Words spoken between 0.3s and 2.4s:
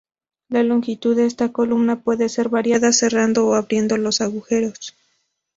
La longitud de esta columna puede